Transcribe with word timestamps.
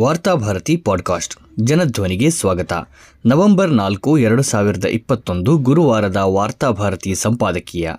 Varthabharati 0.00 0.76
podcast. 0.76 1.36
ಜನಧ್ವನಿಗೆ 1.58 2.30
ಸ್ವಾಗತ. 2.30 2.72
November 3.26 3.72
ನಾಲ್ಕು, 3.72 4.18
ಎರಡು 4.18 4.42
ಸಾವಿರದ 4.42 4.84
ಇಪ್ಪತ್ತೊಂದು 4.84 5.58
ಗುರುವಾರದ 5.58 6.16
ವಾರ್ತಾಭಾರತಿ 6.16 7.14
ಸಂಪಾದಕೀಯ. 7.14 7.90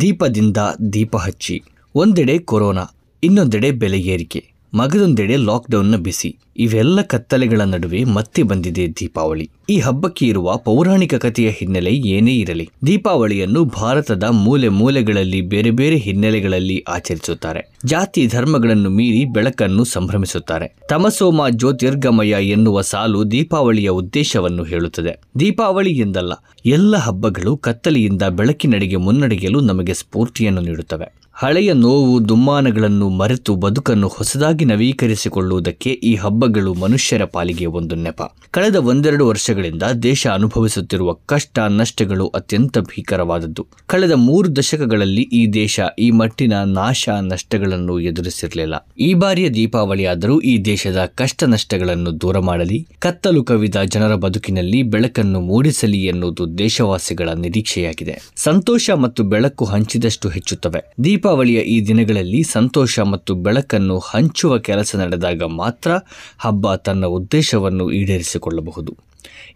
ದೀಪದಿಂದ 0.00 0.56
ದೀಪ 0.92 1.16
ಹಚ್ಚಿ. 1.16 1.62
ಒಂದೆಡೆ 1.94 2.38
ಕೊರೋನಾ, 2.38 2.84
ಇನ್ನೊಂದೆಡೆ 3.24 3.70
ಬೆಲೆ 3.70 3.98
ಏರಿಕೆ. 3.98 4.49
ಮಗದೊಂದೆಡೆ 4.74 5.36
ಲಾಕ್ಡೌನ್ನ 5.36 5.96
ಬಿಸಿ. 5.96 6.38
ಇವೆಲ್ಲ 6.56 7.00
ಕತ್ತಲೆಗಳ 7.02 7.60
ನಡುವೆ 7.60 8.04
ಮತ್ತೆ 8.04 8.42
ಬಂದಿದೆ 8.42 8.88
ದೀಪಾವಳಿ. 8.88 9.50
ಈ 9.70 9.78
ಹಬ್ಬಕ್ಕೆ 9.78 10.26
ಇರುವ 10.26 10.56
ಪೌರಾಣಿಕ 10.56 11.14
ಕಥೆಯ 11.14 11.50
ಹಿನ್ನೆಲೆ 11.50 11.90
ಏನೇ 11.90 12.34
ಇರಲಿ, 12.36 12.68
ದೀಪಾವಳಿಯನ್ನು 12.86 13.64
ಭಾರತದ 13.64 14.24
ಮೂಲೆ 14.30 14.68
ಮೂಲೆಗಳಲ್ಲಿ 14.68 15.40
ಬೇರೆ 15.40 15.70
ಬೇರೆ 15.70 15.96
ಹಿನ್ನೆಲೆಗಳಲ್ಲಿ 15.96 16.84
ಆಚರಿಸುತ್ತಾರೆ. 16.88 17.76
ಜಾತಿ 17.84 18.26
ಧರ್ಮಗಳನ್ನು 18.26 18.90
ಮೀರಿ 18.90 19.24
ಬೆಳಕನ್ನು 19.24 19.84
ಸಂಭ್ರಮಿಸುತ್ತಾರೆ. 19.84 20.76
ತಮಸೋಮ 20.88 21.48
ಜ್ಯೋತಿರ್ಗಮಯ 21.48 22.34
ಎನ್ನುವ 22.48 22.80
ಸಾಲು 22.80 23.30
ದೀಪಾವಳಿಯ 23.30 23.88
ಉದ್ದೇಶವನ್ನು 23.88 24.64
ಹೇಳುತ್ತದೆ. 24.64 25.20
ದೀಪಾವಳಿ 25.40 25.90
ಎಂದಲ್ಲ, 25.90 26.32
ಎಲ್ಲ 26.66 26.96
ಹಬ್ಬಗಳು 26.96 27.56
ಕತ್ತಲೆಯಿಂದ 27.56 28.22
ಬೆಳಕಿನಡೆಗೆ 28.22 28.96
ಮುನ್ನಡೆಯಲು 28.96 29.60
ನಮಗೆ 29.60 29.94
ಸ್ಫೂರ್ತಿಯನ್ನು 29.94 30.60
ನೀಡುತ್ತವೆ. 30.60 31.19
ಹಳೆಯ 31.42 31.72
ನೋವು 31.72 32.28
ದುಮ್ಮಾನಗಳನ್ನು 32.28 33.08
ಮರೆತು 33.08 33.54
ಬದುಕನ್ನು 33.54 34.08
ಹೊಸದಾಗಿ 34.08 34.64
ನವೀಕರಿಸಿಕೊಳ್ಳುವುದಕ್ಕೆ 34.64 35.90
ಈ 35.90 36.14
ಹಬ್ಬಗಳು 36.14 36.74
ಮನುಷ್ಯರ 36.74 37.24
ಪಾಲಿಗೆ 37.24 37.66
ಒಂದು 37.66 37.94
ನೆಪ. 37.94 38.22
ಕಳೆದ 38.50 38.76
ಒಂದೆರಡು 38.76 39.26
ವರ್ಷಗಳಿಂದ 39.26 39.82
ದೇಶ 39.82 40.26
ಅನುಭವಿಸುತ್ತಿರುವ 40.26 41.12
ಕಷ್ಟ, 41.12 41.58
ನಷ್ಟಗಳು 41.58 42.26
ಅತ್ಯಂತ 42.26 42.78
ಭೀಕರವಾದದ್ದು. 42.78 43.66
ಕಳೆದ 43.86 44.12
ಮೂರು 44.12 44.56
ದಶಕಗಳಲ್ಲಿ 44.56 45.22
ಈ 45.22 45.46
ದೇಶ 45.46 45.80
ಈ 45.98 46.10
ಮಟ್ಟಿನ 46.10 46.52
ನಾಶ, 46.64 47.08
ನಷ್ಟಗಳನ್ನು 47.08 48.00
ಎದುರಿಸಿರಲಿಲ್ಲ. 48.00 48.88
ಈ 48.98 49.14
ಬಾರಿಯ 49.14 49.50
ದೀಪಾವಳಿಯಾದರೂ 49.50 50.40
ಈ 50.40 50.58
ದೇಶದ 50.58 51.10
ಕಷ್ಟ, 51.14 51.44
ನಷ್ಟಗಳನ್ನು 51.44 52.20
ದೂರ 52.20 52.38
ಮಾಡಲಿ. 52.38 52.86
ಕತ್ತಲು 52.98 53.44
ಕವಿದ 53.44 53.76
ಜನರ 53.76 54.14
ಬದುಕಿನಲ್ಲಿ 54.14 54.82
ಬೆಳಕನ್ನು 54.82 55.40
ಮೂಡಿಸಲಿ 55.40 56.04
ಎನ್ನುವುದು 56.04 56.58
ದೇಶವಾಸಿಗಳ 56.58 57.28
ನಿರೀಕ್ಷೆಯಾಗಿದೆ. 57.28 58.18
ಸಂತೋಷ 58.36 58.90
ಮತ್ತು 58.90 59.22
ಬೆಳಕು 59.22 59.64
ಹಂಚಿದಷ್ಟು 59.64 60.28
ಹೆಚ್ಚುತ್ತವೆ. 60.28 60.94
ದೀಪಾವಳಿಯ 61.30 61.60
ಈ 61.60 61.86
ದಿನಗಳಲ್ಲಿ 61.86 62.42
ಸಂತೋಷ 62.42 63.00
ಮತ್ತು 63.00 63.34
ಬೆಳಕನ್ನು 63.34 63.98
ಹಂಚುವ 63.98 64.58
ಕೆಲಸ 64.58 64.96
ನಡೆದಾಗ 64.96 65.42
ಮಾತ್ರ 65.42 65.90
ಹಬ್ಬ 66.38 66.74
ತನ್ನ 66.74 67.06
ಉದ್ದೇಶವನ್ನು 67.06 67.90
ಈಡೇರಿಸಿಕೊಳ್ಳಬಹುದು. 67.90 68.96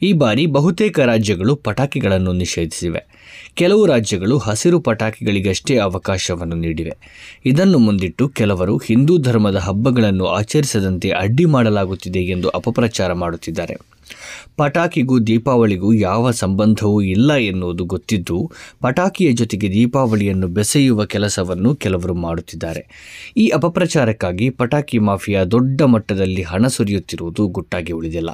ಈ 0.03 0.13
ಬಾರಿ 0.13 0.47
ಬಹುತೇಕ 0.47 1.01
ರಾಜ್ಯಗಳು 1.01 1.57
ಪಟಾಕಿಗಳನ್ನು 1.57 2.33
ನಿಷೇಧಿಸಿವೆ. 2.33 3.01
ಕೆಲವು 3.55 3.87
ರಾಜ್ಯಗಳು 3.87 4.39
ಹಸಿರು 4.39 4.81
ಪಟಾಕಿಗಳಿಗಷ್ಟೇ 4.81 5.79
ಅವಕಾಶವನ್ನು 5.79 6.57
ನೀಡಿವೆ. 6.57 6.95
ಇದನ್ನು 7.45 7.79
ಮುಂದಿಟ್ಟು 7.79 8.29
ಕೆಲವರು 8.29 8.77
ಹಿಂದೂ 8.77 9.19
ಧರ್ಮದ 9.19 9.57
ಹಬ್ಬಗಳನ್ನು 9.57 10.27
ಆಚರಿಸದಂತೆ 10.27 11.11
ಅಡ್ಡಿ 11.11 11.45
ಮಾಡಲಾಗುತ್ತಿದೆ 11.45 12.19
ಎಂದು 12.19 12.49
ಅಪಪ್ರಚಾರ 12.49 13.13
ಮಾಡುತ್ತಿದ್ದಾರೆ. 13.13 13.94
ಪಟಾಕಿಗೂ 14.57 15.19
ದೀಪಾವಳಿಗೂ 15.19 15.93
ಯಾವ 15.93 16.31
ಸಂಬಂಧವೂ 16.31 17.01
ಇಲ್ಲ 17.01 17.35
ಎನ್ನುವುದು 17.35 17.85
ಗೊತ್ತಿದ್ದು, 17.85 18.51
ಪಟಾಕಿಯ 18.81 19.33
ಜೊತೆಗೆ 19.33 19.71
ದೀಪಾವಳಿಯನ್ನು 19.71 20.49
ಬೆಸೆಯುವ 20.49 21.05
ಕೆಲಸವನ್ನು 21.05 21.75
ಕೆಲವರು 21.75 22.15
ಮಾಡುತ್ತಿದ್ದಾರೆ. 22.15 22.87
ಈ 23.37 23.49
ಅಪಪ್ರಚಾರಕ್ಕಾಗಿ 23.49 24.51
ಪಟಾಕಿ 24.51 24.99
ಮಾಫಿಯಾ 24.99 25.45
ದೊಡ್ಡ 25.45 25.83
ಮಟ್ಟದಲ್ಲಿ 25.83 26.43
ಹಣ 26.43 26.67
ಸುರಿಯುತ್ತಿರುವುದು 26.67 27.47
ಗುಟ್ಟಾಗಿ 27.47 27.93
ಉಳಿದಿಲ್ಲ. 27.93 28.31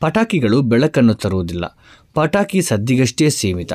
ಪಟಾಕಿಗಳು 0.00 0.62
ಬೆಳಕನ್ನು 0.62 1.14
ತರುವುದಿಲ್ಲ. 1.14 1.78
ಪಟಾಕಿ 2.14 2.62
ಸದ್ದಿಗಷ್ಟೇ 2.62 3.30
ಸೀಮಿತ. 3.30 3.72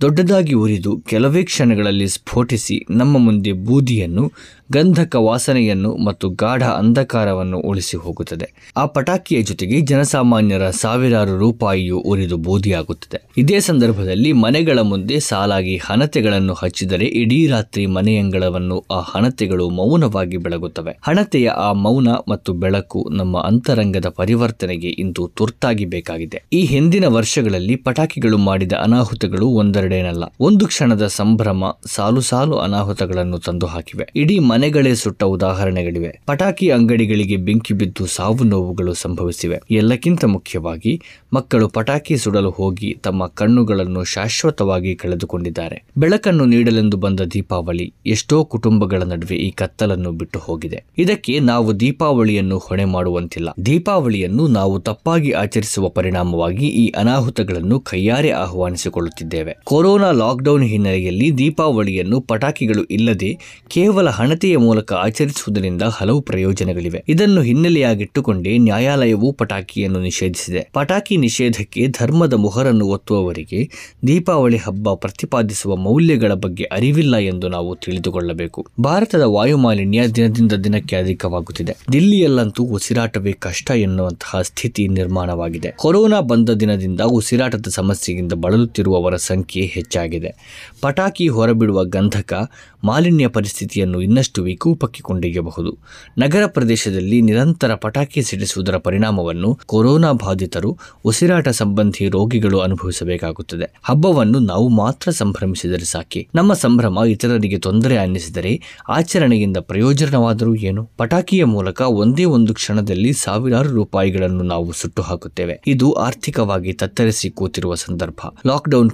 ದೊಡ್ಡದಾಗಿ 0.00 0.54
ಉರಿದು 0.54 0.98
ಕೆಲವೇ 0.98 1.42
ಕ್ಷಣಗಳಲ್ಲಿ 1.42 2.08
ಸ್ಫೋಟಿಸಿ 2.08 2.86
ನಮ್ಮ 2.90 3.18
ಮುಂದೆ 3.18 3.52
ಬೂದಿಯನ್ನು, 3.52 4.32
ಗಂಧಕ 4.72 5.16
ವಾಸನೆಯನ್ನು 5.16 5.96
ಮತ್ತು 5.96 6.28
ಗಾಢ 6.28 6.62
ಅಂಧಕಾರವನ್ನು 6.62 7.58
ಉಳಿಸಿ 7.58 7.96
ಹೋಗುತ್ತದೆ. 7.96 8.72
ಆ 8.76 8.86
ಪಟಾಕಿಯ 8.86 9.42
ಜೊತೆಗೆ 9.42 9.80
ಜನಸಾಮಾನ್ಯರ 9.80 10.70
ಸಾವಿರಾರು 10.70 11.38
ರೂಪಾಯಿಯು 11.38 11.98
ಉರಿದು 11.98 12.36
ಬೂದಿಯಾಗುತ್ತದೆ. 12.36 13.22
ಇದೇ 13.36 13.60
ಸಂದರ್ಭದಲ್ಲಿ 13.60 14.32
ಮನೆಗಳ 14.32 14.78
ಮುಂದೆ 14.78 15.20
ಸಾಲಾಗಿ 15.20 15.76
ಹಣತೆಗಳನ್ನು 15.76 16.54
ಹಚ್ಚಿದರೆ 16.54 17.04
ಇಡೀ 17.04 17.46
ರಾತ್ರಿ 17.46 17.86
ಮನೆಯಂಗಳವನ್ನು 17.86 18.84
ಆ 18.90 19.00
ಹಣತೆಗಳು 19.00 19.68
ಮೌನವಾಗಿ 19.68 20.36
ಬೆಳಗುತ್ತವೆ. 20.36 20.98
ಹಣತೆಯ 21.02 21.48
ಆ 21.48 21.72
ಮೌನ 21.72 22.08
ಮತ್ತು 22.28 22.52
ಬೆಳಕು 22.52 23.08
ನಮ್ಮ 23.12 23.38
ಅಂತರಂಗದ 23.38 24.06
ಪರಿವರ್ತನೆಗೆ 24.08 24.88
ಇಂದು 24.88 25.30
ತುರ್ತಾಗಿ 25.36 25.84
ಬೇಕಾಗಿದೆ. 25.84 26.44
ಈ 26.52 26.64
ಹಿಂದಿನ 26.64 27.06
ವರ್ಷಗಳಲ್ಲಿ 27.06 27.76
ಪಟಾಕಿಗಳು 27.76 28.38
ಮಾಡಿದ 28.38 28.72
ಅನಾಹುತಗಳು 28.72 29.56
ಒಂದೆರಡೇನಲ್ಲ 29.86 30.24
ಒಂದು 30.40 30.66
ಕ್ಷಣದ 30.66 31.06
ಸಂಭ್ರಮ 31.06 31.64
ಸಾಲು 31.86 32.20
ಸಾಲು 32.20 32.56
ಅನಾಹುತಗಳನ್ನು 32.56 33.38
ತಂದು 33.38 33.66
ಹಾಕಿವೆ. 33.66 34.08
ಇಡೀ 34.16 34.38
ಮನೆಗಳೇ 34.38 34.94
ಸುಟ್ಟ 34.94 35.24
ಉದಾಹರಣೆಗಳಿವೆ. 35.24 36.20
ಪಟಾಕಿ 36.26 36.70
ಅಂಗಡಿಗಳಿಗೆ 36.70 37.36
ಬೆಂಕಿ 37.36 37.74
ಬಿದ್ದು 37.74 38.06
ಸಾವು 38.06 38.44
ನೋವುಗಳು 38.44 38.94
ಸಂಭವಿಸಿವೆ. 38.94 39.60
ಎಲ್ಲಕ್ಕಿಂತ 39.70 40.24
ಮುಖ್ಯವಾಗಿ, 40.24 41.02
ಮಕ್ಕಳು 41.32 41.68
ಪಟಾಕಿ 41.68 42.16
ಸುಡಲು 42.16 42.50
ಹೋಗಿ 42.50 42.96
ತಮ್ಮ 43.02 43.26
ಕಣ್ಣುಗಳನ್ನು 43.26 44.04
ಶಾಶ್ವತವಾಗಿ 44.04 44.94
ಕಳೆದುಕೊಂಡಿದ್ದಾರೆ. 44.94 45.84
ಬೆಳಕನ್ನು 45.98 46.44
ನೀಡಲೆಂದು 46.44 46.96
ಬಂದ 46.96 47.20
ದೀಪಾವಳಿ 47.20 47.94
ಎಷ್ಟೋ 48.06 48.44
ಕುಟುಂಬಗಳ 48.44 49.02
ನಡುವೆ 49.02 49.36
ಈ 49.36 49.50
ಕತ್ತಲನ್ನು 49.50 50.12
ಬಿಟ್ಟು 50.12 50.38
ಹೋಗಿದೆ. 50.38 50.84
ಇದಕ್ಕೆ 50.98 51.38
ನಾವು 51.38 51.80
ದೀಪಾವಳಿಯನ್ನು 51.80 52.58
ಹೊಣೆ 52.58 52.84
ಮಾಡುವಂತಿಲ್ಲ. 52.84 53.48
ದೀಪಾವಳಿಯನ್ನು 53.66 54.48
ನಾವು 54.48 54.80
ತಪ್ಪಾಗಿ 54.80 55.30
ಆಚರಿಸುವ 55.30 55.88
ಪರಿಣಾಮವಾಗಿ 55.88 56.66
ಈ 56.66 56.90
ಅನಾಹುತಗಳನ್ನು 56.90 57.80
ಕೈಯಾರೆ 57.80 58.30
ಆಹ್ವಾನಿಸಿಕೊಳ್ಳುತ್ತಿದ್ದೇವೆ. 58.30 59.54
ಕೊರೋನಾ 59.76 60.10
ಲಾಕ್ಡೌನ್ 60.10 60.64
ಹಿನ್ನೆಲೆಯಲ್ಲಿ 60.64 61.38
ದೀಪಾವಳಿಯನ್ನು 61.38 62.20
ಪಟಾಕಿಗಳು 62.20 62.84
ಇಲ್ಲದೆ 62.84 63.38
ಕೇವಲ 63.68 64.08
ಹಣತೆಯ 64.08 64.56
ಮೂಲಕ 64.56 64.92
ಆಚರಿಸುವುದರಿಂದ 64.92 65.82
ಹಲವು 65.82 66.20
ಪ್ರಯೋಜನಗಳಿವೆ. 66.20 67.04
ಇದನ್ನು 67.08 67.42
ಹಿನ್ನೆಲೆಯಾಗಿಟ್ಟುಕೊಂಡೇ 67.42 68.58
ನ್ಯಾಯಾಲಯವು 68.58 69.32
ಪಟಾಕಿಯನ್ನು 69.32 70.00
ನಿಷೇಧಿಸಿದೆ. 70.00 70.70
ಪಟಾಕಿ 70.72 71.16
ನಿಷೇಧಕ್ಕೆ 71.16 71.86
ಧರ್ಮದ 71.86 72.32
ಮೊಹರನ್ನು 72.32 72.86
ಒತ್ತುವವರಿಗೆ 72.86 73.70
ದೀಪಾವಳಿ 74.06 74.56
ಹಬ್ಬ 74.56 74.94
ಪ್ರತಿಪಾದಿಸುವ 74.94 75.76
ಮೌಲ್ಯಗಳ 75.76 76.32
ಬಗ್ಗೆ 76.32 76.64
ಅರಿವಿಲ್ಲ 76.64 77.16
ಎಂದು 77.16 77.48
ನಾವು 77.48 77.76
ತಿಳಿದುಕೊಳ್ಳಬೇಕು. 77.76 78.66
ಭಾರತದ 78.80 79.22
ವಾಯುಮಾಲಿನ್ಯ 79.22 80.06
ದಿನದಿಂದ 80.06 80.52
ದಿನಕ್ಕೆ 80.52 80.96
ಅಧಿಕವಾಗುತ್ತಿದೆ. 80.96 81.76
ದಿಲ್ಲಿಯಲ್ಲಂತೂ 81.92 82.64
ಉಸಿರಾಟವೇ 82.64 83.32
ಕಷ್ಟ 83.32 83.70
ಎನ್ನುವಂತಹ 83.70 84.40
ಸ್ಥಿತಿ 84.40 84.88
ನಿರ್ಮಾಣವಾಗಿದೆ. 84.88 85.72
ಕೊರೋನಾ 85.76 86.20
ಬಂದ 86.20 86.48
ದಿನದಿಂದ 86.48 87.00
ಉಸಿರಾಟದ 87.00 87.66
ಸಮಸ್ಯೆಯಿಂದ 87.68 88.32
ಬಳಲುತ್ತಿರುವವರ 88.32 89.16
ಸಂಖ್ಯೆ 89.16 89.65
ಹೆಚ್ಚಾಗಿದೆ. 89.66 90.34
ಪಟಾಕಿ 90.80 91.28
ಹೊರಬಿಡುವ 91.28 91.84
ಗಂಧಕ 91.84 92.50
ಮಾಲಿನ್ಯ 92.84 93.28
ಪರಿಸ್ಥಿತಿಯನ್ನು 93.28 94.02
ಇನ್ನಷ್ಟು 94.02 94.42
ವಿಕೋಪಕ್ಕೆ 94.42 95.00
ಕೊಂಡೊಯ್ಯಬಹುದು. 95.02 95.78
ನಗರ 96.18 96.46
ಪ್ರದೇಶದಲ್ಲಿ 96.46 97.22
ನಿರಂತರ 97.22 97.74
ಪಟಾಕಿ 97.74 98.22
ಸಿಡಿಸುವುದರ 98.22 98.76
ಪರಿಣಾಮವನ್ನು 98.76 99.58
ಕೊರೋನಾ 99.66 100.12
ಬಾಧಿತರು, 100.12 100.78
ಉಸಿರಾಟ 101.04 101.48
ಸಂಬಂಧಿ 101.48 102.08
ರೋಗಿಗಳು 102.08 102.60
ಅನುಭವಿಸಬೇಕಾಗುತ್ತದೆ. 102.60 103.80
ಹಬ್ಬವನ್ನು 103.82 104.38
ನಾವು 104.38 104.68
ಮಾತ್ರ 104.68 105.10
ಸಂಭ್ರಮಿಸಿದರೆ 105.10 105.84
ಸಾಕಿ? 105.84 106.28
ನಮ್ಮ 106.34 106.52
ಸಂಭ್ರಮ 106.52 106.98
ಇತರರಿಗೆ 107.08 107.58
ತೊಂದರೆ 107.58 107.96
ಅನ್ನಿಸಿದರೆ 107.96 108.60
ಆಚರಣೆಯಿಂದ 108.88 109.56
ಪ್ರಯೋಜನವಾದರೂ 109.56 110.54
ಏನು? 110.54 110.90
ಪಟಾಕಿಯ 110.96 111.44
ಮೂಲಕ 111.44 111.80
ಒಂದೇ 111.80 112.24
ಒಂದು 112.24 112.54
ಕ್ಷಣದಲ್ಲಿ 112.54 113.12
ಸಾವಿರಾರು 113.12 113.70
ರೂಪಾಯಿಗಳನ್ನು 113.70 114.42
ನಾವು 114.42 114.72
ಸುಟ್ಟು 114.72 115.02
ಹಾಕುತ್ತೇವೆ. 115.02 115.60
ಇದು 115.66 115.92
ಆರ್ಥಿಕವಾಗಿ 115.92 116.72
ತತ್ತರಿಸಿ 116.72 117.30
ಕೂತಿರುವ 117.30 117.74
ಸಂದರ್ಭ. 117.74 118.20
ಲಾಕ್ಡೌನ್ 118.46 118.90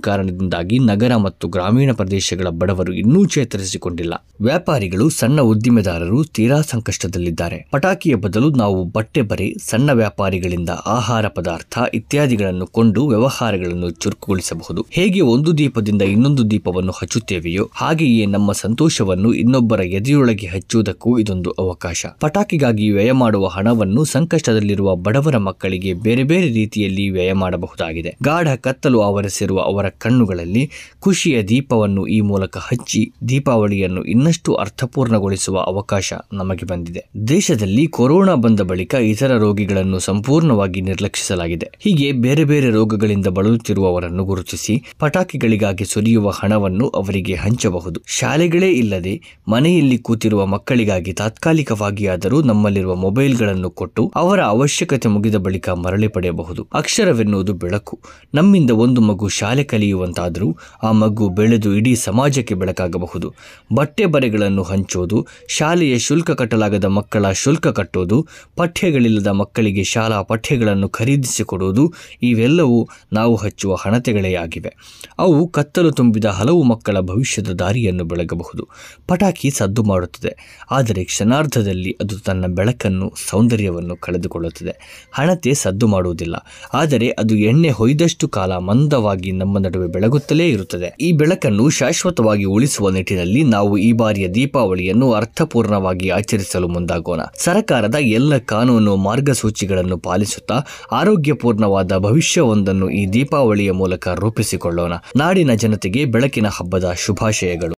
ಕಾರಣದಿಂದಾಗಿ 0.62 0.78
ನಗರ 0.78 1.16
ಮತ್ತು 1.16 1.48
ಗ್ರಾಮೀಣ 1.48 1.92
ಪ್ರದೇಶಗಳ 1.92 2.48
ಬಡವರು 2.48 2.92
ಇನ್ನೂ 2.92 3.24
ಚೇತರಿಸಿಕೊಂಡಿಲ್ಲ. 3.24 4.14
ವ್ಯಾಪಾರಿಗಳು, 4.40 5.08
ಸಣ್ಣ 5.08 5.40
ಉದ್ದಿಮೆದಾರರು 5.40 6.24
ತೀರಾ 6.24 6.60
ಸಂಕಷ್ಟದಲ್ಲಿದ್ದಾರೆ. 6.60 7.68
ಪಟಾಕಿಯ 7.70 8.14
ಬದಲು 8.14 8.50
ನಾವು 8.50 8.84
ಬಟ್ಟೆ 8.84 9.22
ಬರೆ, 9.22 9.54
ಸಣ್ಣ 9.70 9.90
ವ್ಯಾಪಾರಿಗಳಿಂದ 9.90 10.70
ಆಹಾರ 10.86 11.28
ಪದಾರ್ಥ 11.28 11.78
ಇತ್ಯಾದಿಗಳನ್ನು 11.94 12.66
ಕೊಂಡು 12.66 13.06
ವ್ಯವಹಾರಗಳನ್ನು 13.06 13.90
ಚುರುಕುಗೊಳಿಸಬಹುದು. 13.90 14.86
ಹೇಗೆ 14.90 15.20
ಒಂದು 15.20 15.58
ದೀಪದಿಂದ 15.58 16.02
ಇನ್ನೊಂದು 16.02 16.50
ದೀಪವನ್ನು 16.50 16.92
ಹಚ್ಚುತ್ತೇವೆಯೋ, 16.92 17.70
ಹಾಗೆಯೇ 17.74 18.26
ನಮ್ಮ 18.26 18.52
ಸಂತೋಷವನ್ನು 18.52 19.32
ಇನ್ನೊಬ್ಬರ 19.32 19.80
ಎದೆಯೊಳಗೆ 19.80 20.46
ಹಚ್ಚುವುದಕ್ಕೂ 20.46 21.18
ಇದೊಂದು 21.18 21.50
ಅವಕಾಶ. 21.50 22.06
ಪಟಾಕಿಗಾಗಿ 22.20 22.90
ವ್ಯಯ 22.90 23.12
ಮಾಡುವ 23.12 23.46
ಹಣವನ್ನು 23.46 24.04
ಸಂಕಷ್ಟದಲ್ಲಿರುವ 24.04 24.96
ಬಡವರ 24.96 25.36
ಮಕ್ಕಳಿಗೆ 25.36 25.94
ಬೇರೆ 25.94 26.22
ಬೇರೆ 26.22 26.48
ರೀತಿಯಲ್ಲಿ 26.52 27.10
ವ್ಯಯ 27.10 27.32
ಮಾಡಬಹುದಾಗಿದೆ. 27.32 28.16
ಗಾಢ 28.22 28.54
ಕತ್ತಲು 28.54 29.00
ಆವರಿಸಿರುವ 29.00 29.60
ಅವರ 29.60 29.88
ಕಣ್ಣುಗಳಲ್ಲಿ 29.88 30.51
ಖುಷಿಯ 31.00 31.42
ದೀಪವನ್ನು 31.42 32.06
ಈ 32.06 32.20
ಮೂಲಕ 32.20 32.56
ಹಚ್ಚಿ 32.56 33.12
ದೀಪಾವಳಿಯನ್ನು 33.28 34.02
ಇನ್ನಷ್ಟು 34.04 34.54
ಅರ್ಥಪೂರ್ಣಗೊಳಿಸುವ 34.54 35.58
ಅವಕಾಶ 35.58 36.12
ನಮಗೆ 36.32 36.66
ಬಂದಿದೆ. 36.66 37.02
ದೇಶದಲ್ಲಿ 37.28 37.86
ಕೊರೋನಾ 37.86 38.34
ಬಂದ 38.34 38.60
ಬಳಿಕ 38.60 38.94
ಇತರ 38.94 39.36
ರೋಗಿಗಳನ್ನು 39.36 39.98
ಸಂಪೂರ್ಣವಾಗಿ 39.98 40.80
ನಿರ್ಲಕ್ಷಿಸಲಾಗಿದೆ. 40.80 41.70
ಹೀಗೆ 41.80 42.12
ಬೇರೆ 42.12 42.44
ಬೇರೆ 42.44 42.70
ರೋಗಗಳಿಂದ 42.70 43.26
ಬಳಲುತ್ತಿರುವವರನ್ನು 43.26 44.24
ಗುರುತಿಸಿ 44.24 44.84
ಪಟಾಕಿಗಳಿಗಾಗಿ 44.98 45.84
ಸುರಿಯುವ 45.84 46.28
ಹಣವನ್ನು 46.30 46.88
ಅವರಿಗೆ 46.88 47.34
ಹಂಚಬಹುದು. 47.34 48.00
ಶಾಲೆಗಳೇ 48.06 48.70
ಇಲ್ಲದೆ 48.72 49.20
ಮನೆಯಲ್ಲಿ 49.48 49.98
ಕೂತಿರುವ 49.98 50.46
ಮಕ್ಕಳಿಗಾಗಿ 50.46 51.12
ತಾತ್ಕಾಲಿಕವಾಗಿಯಾದರೂ 51.12 52.42
ನಮ್ಮಲ್ಲಿರುವ 52.42 52.94
ಮೊಬೈಲ್ಗಳನ್ನು 52.94 53.70
ಕೊಟ್ಟು 53.70 54.12
ಅವರ 54.14 54.40
ಅವಶ್ಯಕತೆ 54.44 55.08
ಮುಗಿದ 55.08 55.34
ಬಳಿಕ 55.34 55.68
ಮರಳಿ 55.68 56.08
ಪಡೆಯಬಹುದು. 56.08 56.66
ಅಕ್ಷರವೆನ್ನುವುದು 56.74 57.52
ಬೆಳಕು. 57.52 57.98
ನಮ್ಮಿಂದ 58.34 58.70
ಒಂದು 58.70 59.00
ಮಗು 59.00 59.28
ಶಾಲೆ 59.28 59.64
ಕಲಿಯುವಂತಾದರೂ 59.64 60.41
ಆ 60.82 60.90
ಮಗು 60.92 61.26
ಬೆಳೆದು 61.38 61.70
ಇಡೀ 61.74 61.92
ಸಮಾಜಕ್ಕೆ 62.04 62.54
ಬೆಳಕಾಗಬಹುದು. 62.54 63.28
ಬಟ್ಟೆ 63.74 64.06
ಬರೆಗಳನ್ನು 64.06 64.62
ಹಂಚೋದು, 64.62 65.18
ಶಾಲೆಯ 65.48 65.94
ಶುಲ್ಕ 65.98 66.30
ಕಟ್ಟಲಾಗದ 66.30 66.86
ಮಕ್ಕಳ 66.98 67.32
ಶುಲ್ಕ 67.42 67.66
ಕಟ್ಟೋದು, 67.78 68.18
ಪಠ್ಯಗಳಿಲ್ಲದ 68.56 69.30
ಮಕ್ಕಳಿಗೆ 69.40 69.84
ಶಾಲಾ 69.84 70.18
ಪಠ್ಯಗಳನ್ನು 70.22 70.88
ಖರೀದಿಸಿಕೊಡುವುದು 70.88 71.84
ಇವೆಲ್ಲವೂ 72.22 72.78
ನಾವು 73.12 73.34
ಹಚ್ಚುವ 73.34 73.74
ಹಣತೆಗಳೇ 73.74 74.32
ಆಗಿವೆ. 74.34 74.72
ಅವು 75.18 75.38
ಕತ್ತಲು 75.48 75.90
ತುಂಬಿದ 75.90 76.28
ಹಲವು 76.38 76.62
ಮಕ್ಕಳ 76.62 76.96
ಭವಿಷ್ಯದ 77.00 77.50
ದಾರಿಯನ್ನು 77.54 78.04
ಬೆಳಗಬಹುದು. 78.04 78.64
ಪಟಾಕಿ 79.06 79.50
ಸದ್ದು 79.50 79.82
ಮಾಡುತ್ತದೆ, 79.82 80.32
ಆದರೆ 80.70 81.02
ಕ್ಷಣಾರ್ಧದಲ್ಲಿ 81.04 81.92
ಅದು 82.00 82.16
ತನ್ನ 82.18 82.44
ಬೆಳಕನ್ನು, 82.54 83.08
ಸೌಂದರ್ಯವನ್ನು 83.30 83.96
ಕಳೆದುಕೊಳ್ಳುತ್ತದೆ. 83.96 84.74
ಹಣತೆ 85.12 85.52
ಸದ್ದು 85.54 85.86
ಮಾಡುವುದಿಲ್ಲ, 85.86 86.36
ಆದರೆ 86.74 87.08
ಅದು 87.22 87.34
ಎಣ್ಣೆ 87.42 87.70
ಹೊಯ್ದಷ್ಟು 87.70 88.26
ಕಾಲ 88.28 88.52
ಮಂದವಾಗಿ 88.68 89.30
ನಮ್ಮ 89.32 89.58
ನಡುವೆ 89.58 89.88
ಬೆಳಗುತ್ತಲೇ 90.22 90.48
ಇರುತ್ತದೆ. 90.48 90.96
ಈ 91.00 91.12
ಬೆಳಕನ್ನು 91.12 91.70
ಶಾಶ್ವತವಾಗಿ 91.70 92.44
ಉಳಿಸುವ 92.44 92.90
ನಿಟ್ಟಿನಲ್ಲಿ 92.90 93.42
ನಾವು 93.44 93.78
ಈ 93.78 93.92
ಬಾರಿಯ 93.92 94.28
ದೀಪಾವಳಿಯನ್ನು 94.28 95.12
ಅರ್ಥಪೂರ್ಣವಾಗಿ 95.12 96.08
ಆಚರಿಸಲು 96.08 96.68
ಮುಂದಾಗೋಣ. 96.68 97.20
ಸರಕಾರದ 97.36 97.94
ಎಲ್ಲ 97.94 98.38
ಕಾನೂನು 98.38 98.96
ಮಾರ್ಗಸೂಚಿಗಳನ್ನು 98.96 99.98
ಪಾಲಿಸುತ್ತಾ 99.98 100.60
ಆರೋಗ್ಯಪೂರ್ಣವಾದ 100.92 101.98
ಭವಿಷ್ಯವೊಂದನ್ನು 101.98 102.90
ಈ 102.90 103.06
ದೀಪಾವಳಿಯ 103.06 103.72
ಮೂಲಕ 103.72 104.08
ರೂಪಿಸಿಕೊಳ್ಳೋಣ. 104.08 104.92
ನಾಡಿನ 105.16 105.54
ಜನತೆಗೆ 105.54 106.04
ಬೆಳಕಿನ 106.04 106.46
ಹಬ್ಬದ 106.46 106.92
ಶುಭಾಶಯಗಳು. 106.98 107.70